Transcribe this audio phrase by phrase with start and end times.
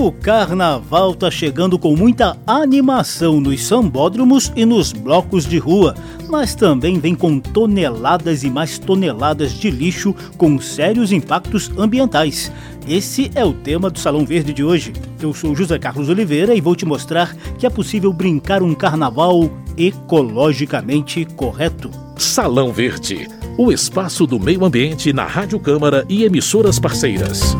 [0.00, 5.94] O carnaval tá chegando com muita animação nos sambódromos e nos blocos de rua,
[6.26, 12.50] mas também vem com toneladas e mais toneladas de lixo com sérios impactos ambientais.
[12.88, 14.94] Esse é o tema do Salão Verde de hoje.
[15.20, 19.50] Eu sou José Carlos Oliveira e vou te mostrar que é possível brincar um carnaval
[19.76, 21.90] ecologicamente correto.
[22.16, 23.28] Salão Verde,
[23.58, 27.54] o espaço do meio ambiente na Rádio Câmara e emissoras parceiras.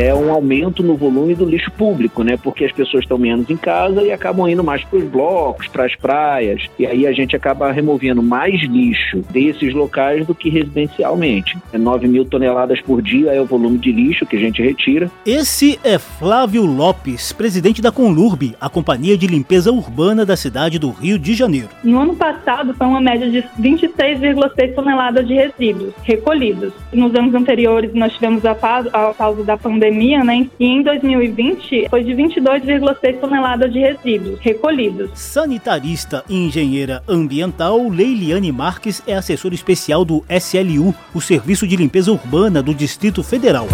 [0.00, 2.38] É um aumento no volume do lixo público, né?
[2.42, 5.84] Porque as pessoas estão menos em casa e acabam indo mais para os blocos, para
[5.84, 11.58] as praias, e aí a gente acaba removendo mais lixo desses locais do que residencialmente.
[11.72, 15.10] É 9 mil toneladas por dia é o volume de lixo que a gente retira.
[15.26, 20.90] Esse é Flávio Lopes, presidente da Conlurb, a companhia de limpeza urbana da cidade do
[20.90, 21.68] Rio de Janeiro.
[21.84, 26.72] No ano passado foi uma média de 26,6 toneladas de resíduos recolhidos.
[26.90, 30.46] Nos anos anteriores nós tivemos a pausa da pandemia pandemia, né?
[30.58, 35.10] E em 2020 foi de 22,6 toneladas de resíduos recolhidos.
[35.14, 42.12] Sanitarista e engenheira ambiental Leiliane Marques é assessora especial do SLU, o Serviço de Limpeza
[42.12, 43.66] Urbana do Distrito Federal.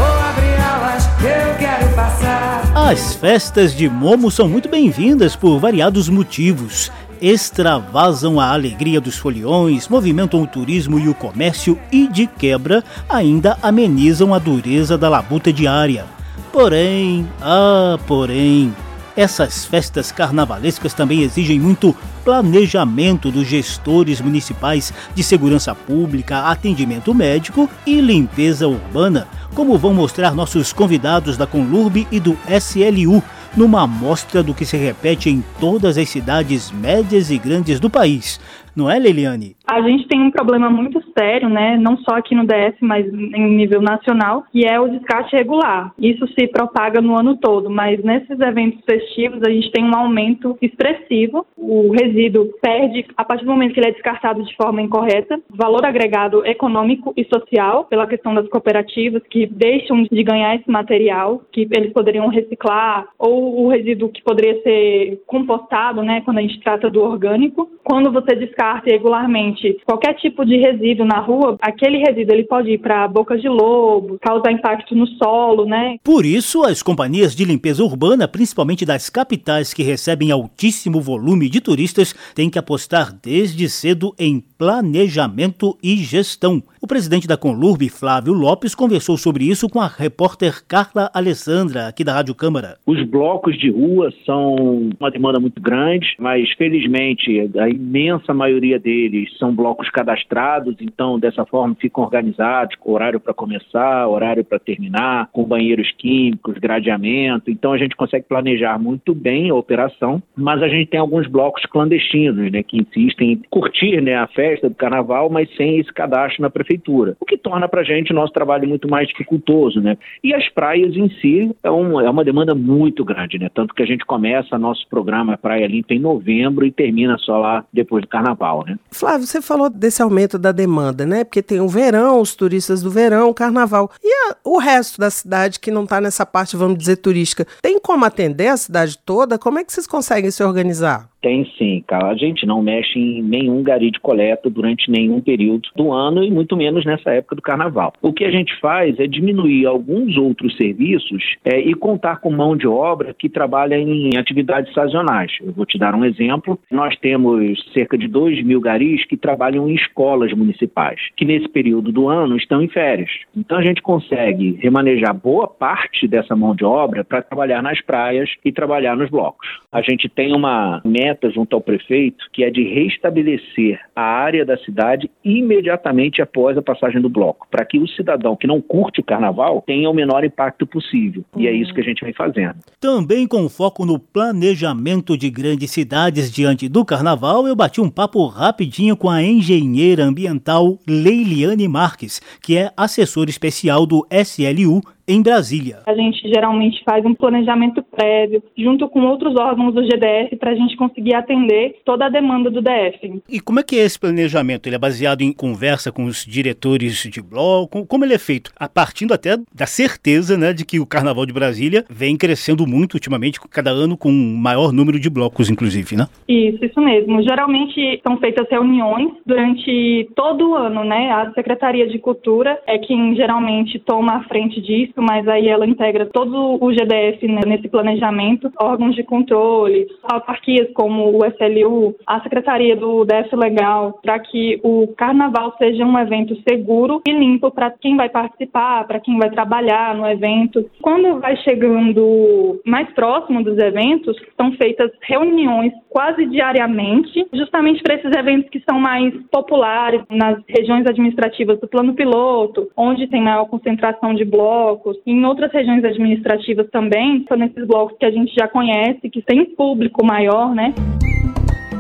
[2.75, 9.89] As festas de Momo são muito bem-vindas por variados motivos extravasam a alegria dos foliões,
[9.89, 15.53] movimentam o turismo e o comércio e, de quebra, ainda amenizam a dureza da labuta
[15.53, 16.05] diária.
[16.53, 18.75] Porém, ah, porém,
[19.17, 27.70] essas festas carnavalescas também exigem muito planejamento dos gestores municipais de segurança pública, atendimento médico
[27.86, 33.23] e limpeza urbana, como vão mostrar nossos convidados da Conlurb e do SLU
[33.57, 38.39] numa amostra do que se repete em todas as cidades médias e grandes do país.
[38.77, 39.57] Não é, Liliane?
[39.67, 41.79] A gente tem um problema muito sério, né?
[41.79, 45.95] Não só aqui no DF, mas em nível nacional, que é o descarte regular.
[45.98, 50.59] Isso se propaga no ano todo, mas nesses eventos festivos a gente tem um aumento
[50.61, 51.47] expressivo.
[51.57, 55.86] O resíduo perde, a partir do momento que ele é descartado de forma incorreta, valor
[55.86, 61.67] agregado econômico e social, pela questão das cooperativas que deixam de ganhar esse material, que
[61.75, 66.20] eles poderiam reciclar, ou o resíduo que poderia ser compostado, né?
[66.20, 67.70] Quando a gente trata do orgânico.
[67.83, 72.71] Quando você descarta descarte regularmente qualquer tipo de resíduo na rua, aquele resíduo ele pode
[72.71, 75.97] ir para bocas de lobo, causar impacto no solo, né?
[76.03, 81.61] Por isso, as companhias de limpeza urbana, principalmente das capitais que recebem altíssimo volume de
[81.61, 86.63] turistas, têm que apostar desde cedo em planejamento e gestão.
[86.86, 92.05] O presidente da Conlurb, Flávio Lopes, conversou sobre isso com a repórter Carla Alessandra, aqui
[92.05, 92.77] da Rádio Câmara.
[92.86, 99.36] Os blocos de rua são uma demanda muito grande, mas felizmente a imensa maioria deles
[99.36, 105.29] são blocos cadastrados, então dessa forma ficam organizados, com horário para começar, horário para terminar,
[105.33, 107.51] com banheiros químicos, gradeamento.
[107.51, 111.67] Então a gente consegue planejar muito bem a operação, mas a gente tem alguns blocos
[111.67, 116.42] clandestinos, né, que insistem em curtir né, a festa do carnaval, mas sem esse cadastro
[116.42, 116.76] na prefeitura,
[117.20, 119.97] o que torna para a gente o nosso trabalho muito mais dificultoso, né?
[120.23, 123.48] E as praias em si é, um, é uma demanda muito grande, né?
[123.55, 127.65] Tanto que a gente começa nosso programa Praia Limpa em novembro e termina só lá
[127.73, 128.79] depois do carnaval, né?
[128.91, 131.25] Flávio, você falou desse aumento da demanda, né?
[131.25, 133.91] Porque tem o verão, os turistas do verão, o carnaval.
[134.03, 137.79] E a, o resto da cidade que não está nessa parte, vamos dizer, turística, tem
[137.81, 139.38] como atender a cidade toda?
[139.38, 141.09] Como é que vocês conseguem se organizar?
[141.21, 142.09] Tem sim, cara.
[142.09, 146.31] A gente não mexe em nenhum gari de coleta durante nenhum período do ano e
[146.31, 147.93] muito menos nessa época do carnaval.
[148.00, 152.56] O que a gente faz é diminuir alguns outros serviços é, e contar com mão
[152.56, 155.32] de obra que trabalha em atividades sazonais.
[155.41, 156.59] Eu vou te dar um exemplo.
[156.71, 161.91] Nós temos cerca de 2 mil garis que trabalham em escolas municipais, que nesse período
[161.91, 163.11] do ano estão em férias.
[163.37, 168.31] Então a gente consegue remanejar boa parte dessa mão de obra para trabalhar nas praias
[168.44, 169.49] e trabalhar nos blocos.
[169.73, 174.44] A gente tem uma meta meta junto ao prefeito, que é de restabelecer a área
[174.44, 179.00] da cidade imediatamente após a passagem do bloco, para que o cidadão que não curte
[179.00, 181.25] o carnaval tenha o menor impacto possível.
[181.35, 181.43] Uhum.
[181.43, 182.56] E é isso que a gente vem fazendo.
[182.81, 188.26] Também com foco no planejamento de grandes cidades diante do carnaval, eu bati um papo
[188.26, 195.79] rapidinho com a engenheira ambiental Leiliane Marques, que é assessora especial do SLU em Brasília.
[195.87, 200.55] A gente geralmente faz um planejamento prévio, junto com outros órgãos do GDF, para a
[200.55, 203.23] gente conseguir atender toda a demanda do DF.
[203.29, 204.67] E como é que é esse planejamento?
[204.67, 207.87] Ele é baseado em conversa com os diretores de bloco?
[207.87, 208.50] Como ele é feito?
[208.58, 212.94] A partindo até da certeza né, de que o Carnaval de Brasília vem crescendo muito
[212.94, 216.06] ultimamente, cada ano com um maior número de blocos, inclusive, né?
[216.29, 217.23] Isso, isso mesmo.
[217.23, 221.12] Geralmente são feitas reuniões durante todo o ano, né?
[221.12, 226.07] A Secretaria de Cultura é quem geralmente toma a frente disso, mas aí ela integra
[226.07, 232.77] todo o GDF né, nesse planejamento, órgãos de controle, autarquias como o SLU, a Secretaria
[232.77, 237.97] do DF Legal, para que o carnaval seja um evento seguro e limpo para quem
[237.97, 240.69] vai participar, para quem vai trabalhar no evento.
[240.81, 248.15] Quando vai chegando mais próximo dos eventos, são feitas reuniões quase diariamente, justamente para esses
[248.15, 254.15] eventos que são mais populares nas regiões administrativas do plano piloto, onde tem maior concentração
[254.15, 258.47] de blocos, e em outras regiões administrativas também, são nesses blocos que a gente já
[258.47, 260.75] conhece, que tem público maior, né?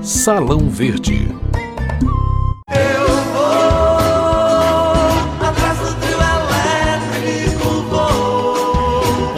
[0.02, 1.28] Salão Verde.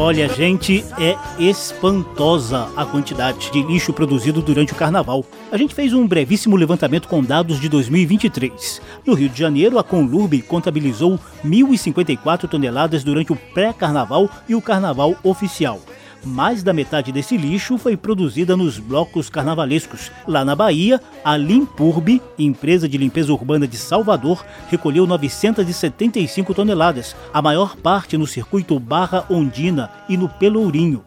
[0.08, 5.22] Olha, gente, é espantosa a quantidade de lixo produzido durante o carnaval.
[5.52, 8.80] A gente fez um brevíssimo levantamento com dados de 2023.
[9.04, 15.14] No Rio de Janeiro, a Conlurb contabilizou 1.054 toneladas durante o pré-carnaval e o carnaval
[15.22, 15.78] oficial
[16.24, 20.10] mais da metade desse lixo foi produzida nos blocos carnavalescos.
[20.26, 27.40] Lá na Bahia, a Limpurb, empresa de limpeza urbana de Salvador, recolheu 975 toneladas, a
[27.40, 31.02] maior parte no circuito Barra Ondina e no Pelourinho.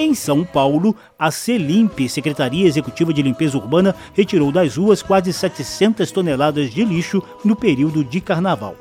[0.00, 6.08] Em São Paulo, a Celimp, Secretaria Executiva de Limpeza Urbana, retirou das ruas quase 700
[6.12, 8.76] toneladas de lixo no período de carnaval.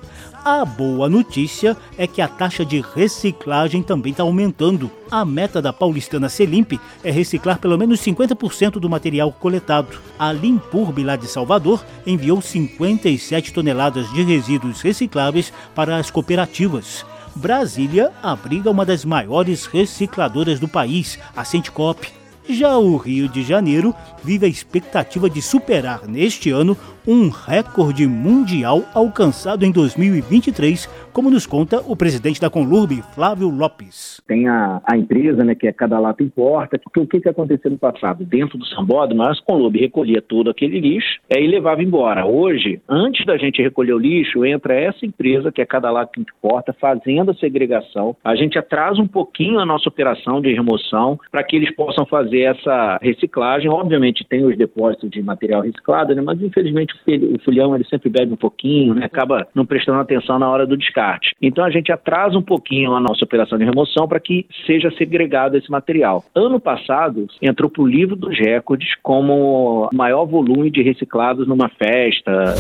[0.46, 4.92] A boa notícia é que a taxa de reciclagem também está aumentando.
[5.10, 6.74] A meta da paulistana Selimp
[7.04, 9.98] é reciclar pelo menos 50% do material coletado.
[10.20, 17.04] A Limpurb lá de Salvador enviou 57 toneladas de resíduos recicláveis para as cooperativas.
[17.38, 22.17] Brasília abriga uma das maiores recicladoras do país, a Centicop.
[22.50, 28.84] Já o Rio de Janeiro vive a expectativa de superar neste ano um recorde mundial
[28.94, 34.22] alcançado em 2023, como nos conta o presidente da Conlurb, Flávio Lopes.
[34.28, 37.72] Tem a, a empresa, né, que é Cada Lata Importa, porque o que, que aconteceu
[37.72, 38.26] no passado?
[38.26, 42.26] Dentro do Sambódromo, a Conlurb recolhia todo aquele lixo é, e levava embora.
[42.26, 46.76] Hoje, antes da gente recolher o lixo, entra essa empresa, que é Cada Lata Importa,
[46.78, 48.18] fazendo a segregação.
[48.22, 52.37] A gente atrasa um pouquinho a nossa operação de remoção para que eles possam fazer
[52.44, 53.70] essa reciclagem.
[53.70, 58.34] Obviamente tem os depósitos de material reciclado, né, mas infelizmente o fulhão ele sempre bebe
[58.34, 59.06] um pouquinho, né?
[59.06, 61.36] acaba não prestando atenção na hora do descarte.
[61.42, 65.58] Então a gente atrasa um pouquinho a nossa operação de remoção para que seja segregado
[65.58, 66.24] esse material.
[66.36, 72.56] Ano passado entrou para o livro dos recordes como maior volume de reciclados numa festa.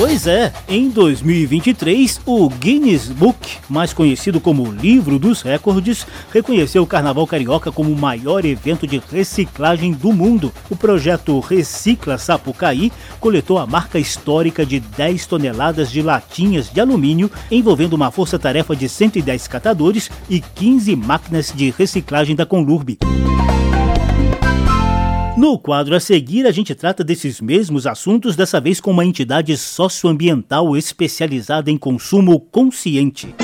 [0.00, 6.86] Pois é, em 2023, o Guinness Book, mais conhecido como Livro dos Recordes, reconheceu o
[6.86, 10.50] Carnaval Carioca como o maior evento de reciclagem do mundo.
[10.70, 17.30] O projeto Recicla Sapucaí coletou a marca histórica de 10 toneladas de latinhas de alumínio,
[17.50, 22.96] envolvendo uma força-tarefa de 110 catadores e 15 máquinas de reciclagem da Conlurb.
[25.40, 29.56] No quadro a seguir, a gente trata desses mesmos assuntos, dessa vez com uma entidade
[29.56, 33.34] socioambiental especializada em consumo consciente.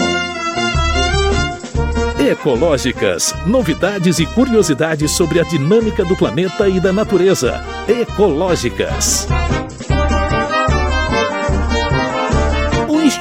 [2.19, 3.35] Ecológicas.
[3.47, 7.65] Novidades e curiosidades sobre a dinâmica do planeta e da natureza.
[7.89, 9.27] Ecológicas.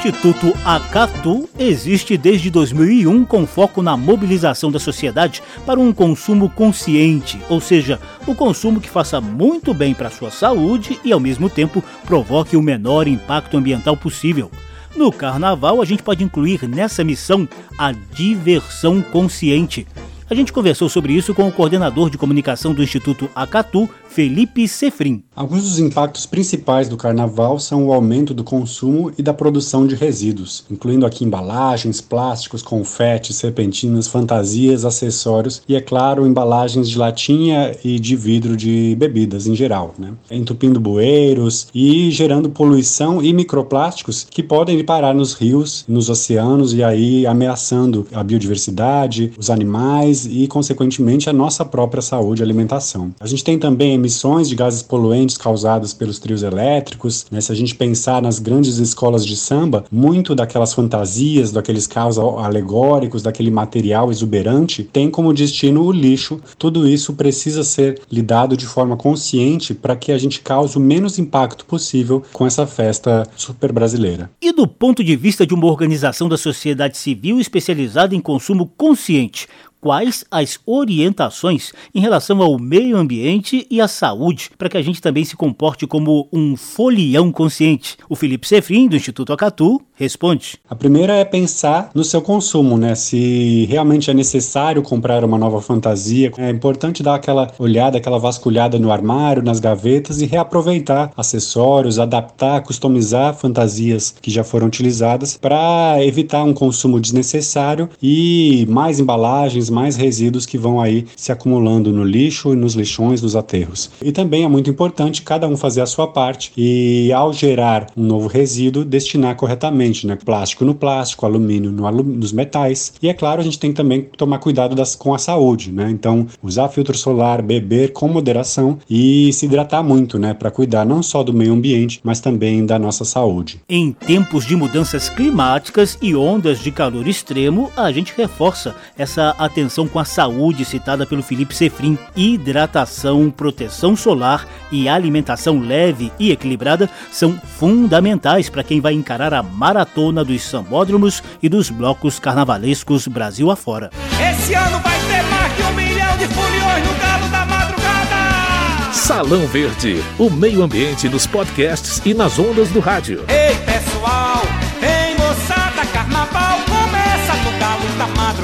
[0.05, 7.41] Instituto Acatu existe desde 2001 com foco na mobilização da sociedade para um consumo consciente,
[7.49, 11.49] ou seja, o consumo que faça muito bem para a sua saúde e ao mesmo
[11.49, 14.51] tempo provoque o menor impacto ambiental possível.
[14.95, 19.87] No carnaval, a gente pode incluir nessa missão a diversão consciente.
[20.27, 25.21] A gente conversou sobre isso com o coordenador de comunicação do Instituto Acatu, Felipe Sefrim.
[25.35, 29.93] Alguns dos impactos principais do carnaval são o aumento do consumo e da produção de
[29.93, 37.75] resíduos, incluindo aqui embalagens, plásticos, confetes, serpentinas, fantasias, acessórios e, é claro, embalagens de latinha
[37.83, 40.13] e de vidro de bebidas em geral, né?
[40.31, 46.83] entupindo bueiros e gerando poluição e microplásticos que podem parar nos rios, nos oceanos e
[46.83, 53.11] aí ameaçando a biodiversidade, os animais e, consequentemente, a nossa própria saúde e alimentação.
[53.19, 57.25] A gente tem também emissões de gases poluentes causadas pelos trios elétricos.
[57.31, 57.41] Né?
[57.41, 63.23] Se a gente pensar nas grandes escolas de samba, muito daquelas fantasias, daqueles carros alegóricos,
[63.23, 66.39] daquele material exuberante, tem como destino o lixo.
[66.57, 71.17] Tudo isso precisa ser lidado de forma consciente para que a gente cause o menos
[71.17, 74.29] impacto possível com essa festa super brasileira.
[74.41, 79.47] E do ponto de vista de uma organização da sociedade civil especializada em consumo consciente,
[79.85, 84.99] quais as orientações em relação ao meio ambiente e à saúde, para que a gente
[84.99, 87.95] também se comporte como um folião consciente.
[88.09, 90.57] O Felipe Sefrim, do Instituto Acatu, responde.
[90.67, 92.95] A primeira é pensar no seu consumo, né?
[92.95, 98.79] Se realmente é necessário comprar uma nova fantasia, é importante dar aquela olhada, aquela vasculhada
[98.79, 106.03] no armário, nas gavetas e reaproveitar acessórios, adaptar, customizar fantasias que já foram utilizadas para
[106.03, 112.03] evitar um consumo desnecessário e mais embalagens, mais resíduos que vão aí se acumulando no
[112.03, 113.91] lixo e nos lixões, nos aterros.
[114.01, 118.03] E também é muito importante cada um fazer a sua parte e, ao gerar um
[118.03, 120.17] novo resíduo, destinar corretamente, né?
[120.23, 122.93] Plástico no plástico, alumínio no alum nos metais.
[123.01, 125.89] E é claro, a gente tem que também tomar cuidado das, com a saúde, né?
[125.91, 130.33] Então, usar filtro solar, beber com moderação e se hidratar muito, né?
[130.33, 133.59] Para cuidar não só do meio ambiente, mas também da nossa saúde.
[133.67, 139.54] Em tempos de mudanças climáticas e ondas de calor extremo, a gente reforça essa atenção
[139.55, 146.29] atenção com a saúde citada pelo Felipe Sefrim, hidratação, proteção solar e alimentação leve e
[146.29, 153.07] equilibrada são fundamentais para quem vai encarar a maratona dos sambódromos e dos blocos carnavalescos
[153.07, 153.91] Brasil afora.
[154.19, 158.91] Esse ano vai ter mais de um milhão de foliões no galo da madrugada!
[158.91, 163.23] Salão Verde, o meio ambiente nos podcasts e nas ondas do rádio.
[163.29, 164.34] Ei, pessoal,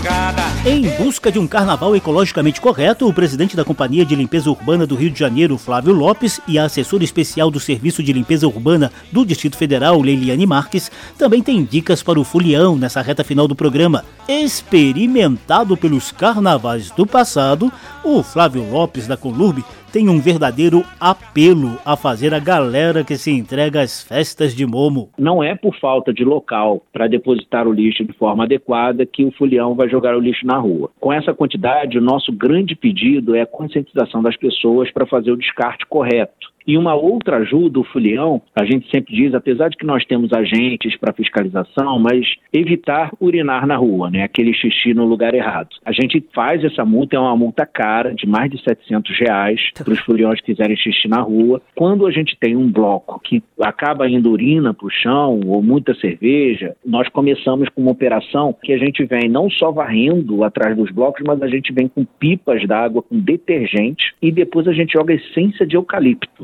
[0.02, 0.42] madrugada.
[0.66, 4.96] Em busca de um carnaval ecologicamente correto, o presidente da Companhia de Limpeza Urbana do
[4.96, 9.26] Rio de Janeiro, Flávio Lopes, e a assessora especial do Serviço de Limpeza Urbana do
[9.26, 14.04] Distrito Federal, Leiliane Marques, também têm dicas para o folião nessa reta final do programa.
[14.28, 17.72] Experimentado pelos carnavais do passado,
[18.04, 23.32] o Flávio Lopes da Colurbe tem um verdadeiro apelo a fazer a galera que se
[23.32, 25.10] entrega às festas de Momo.
[25.18, 29.32] Não é por falta de local para depositar o lixo de forma adequada que o
[29.32, 30.90] folião vai jogar o lixo na rua.
[31.00, 35.38] Com essa quantidade, o nosso grande pedido é a conscientização das pessoas para fazer o
[35.38, 36.52] descarte correto.
[36.66, 40.32] E uma outra ajuda, o folião, a gente sempre diz, apesar de que nós temos
[40.32, 44.24] agentes para fiscalização, mas evitar urinar na rua, né?
[44.24, 45.70] Aquele xixi no lugar errado.
[45.84, 49.94] A gente faz essa multa, é uma multa cara, de mais de 700 reais para
[49.94, 51.62] os foliões que quiserem xixi na rua.
[51.76, 55.94] Quando a gente tem um bloco que acaba indo urina para o chão ou muita
[55.96, 60.92] cerveja, nós começamos com uma operação que a gente vem não só varrendo atrás dos
[60.92, 65.14] blocos, mas a gente vem com pipas d'água, com detergente e depois a gente joga
[65.14, 66.44] essência de eucalipto.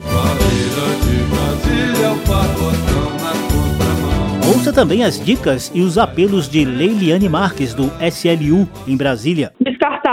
[4.48, 9.52] Ouça também as dicas e os apelos de Leiliane Marques, do SLU, em Brasília.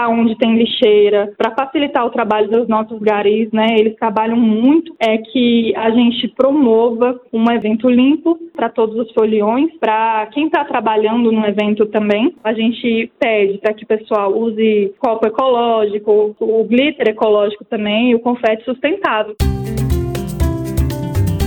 [0.08, 3.76] Onde tem lixeira, para facilitar o trabalho dos nossos garis, né?
[3.78, 9.70] Eles trabalham muito, é que a gente promova um evento limpo para todos os foliões,
[9.78, 12.34] para quem está trabalhando no evento também.
[12.42, 18.14] A gente pede para que o pessoal use copo ecológico, o glitter ecológico também e
[18.14, 19.34] o confete sustentável.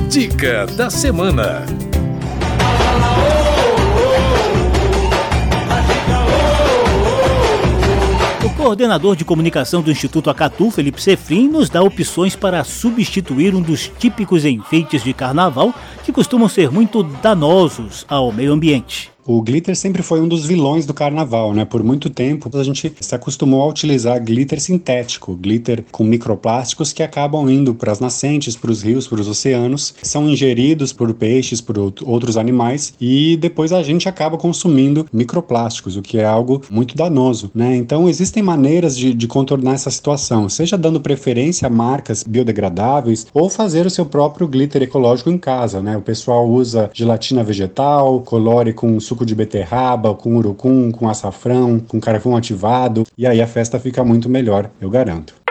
[0.10, 1.66] Dica da semana.
[8.68, 13.90] Coordenador de comunicação do Instituto Acatu, Felipe Sefrim, nos dá opções para substituir um dos
[13.98, 19.10] típicos enfeites de carnaval que costumam ser muito danosos ao meio ambiente.
[19.30, 21.66] O glitter sempre foi um dos vilões do carnaval, né?
[21.66, 27.04] Por muito tempo a gente se acostumou a utilizar glitter sintético, glitter com microplásticos que
[27.04, 31.60] acabam indo para as nascentes, para os rios, para os oceanos, são ingeridos por peixes,
[31.60, 36.96] por outros animais e depois a gente acaba consumindo microplásticos, o que é algo muito
[36.96, 37.76] danoso, né?
[37.76, 43.50] Então existem maneiras de, de contornar essa situação, seja dando preferência a marcas biodegradáveis ou
[43.50, 45.98] fazer o seu próprio glitter ecológico em casa, né?
[45.98, 52.00] O pessoal usa gelatina vegetal, colore com suco de beterraba, com urucum, com açafrão, com
[52.00, 55.47] carvão ativado, e aí a festa fica muito melhor, eu garanto.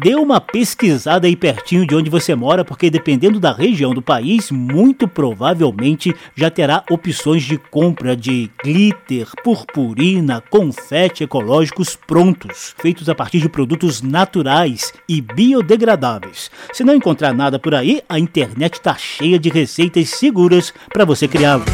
[0.00, 4.48] Dê uma pesquisada aí pertinho de onde você mora, porque dependendo da região do país,
[4.48, 13.14] muito provavelmente já terá opções de compra de glitter, purpurina, confete ecológicos prontos, feitos a
[13.14, 16.48] partir de produtos naturais e biodegradáveis.
[16.72, 21.26] Se não encontrar nada por aí, a internet está cheia de receitas seguras para você
[21.26, 21.66] criá-los.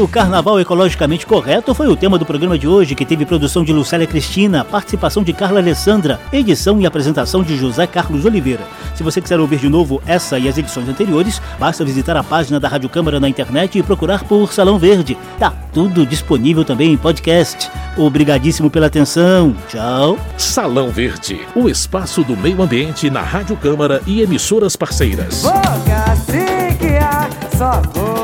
[0.00, 3.70] O Carnaval Ecologicamente Correto foi o tema do programa de hoje, que teve produção de
[3.70, 8.62] Lucélia Cristina, participação de Carla Alessandra, edição e apresentação de José Carlos Oliveira.
[8.94, 12.58] Se você quiser ouvir de novo essa e as edições anteriores, basta visitar a página
[12.58, 15.18] da Rádio Câmara na internet e procurar por Salão Verde.
[15.38, 17.70] Tá tudo disponível também em podcast.
[17.94, 19.54] Obrigadíssimo pela atenção.
[19.68, 20.18] Tchau.
[20.38, 25.42] Salão Verde, o espaço do meio ambiente na Rádio Câmara e emissoras parceiras.
[25.42, 25.52] Vou
[25.84, 28.20] caciquear, só vou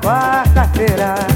[0.00, 1.29] quarta-feira.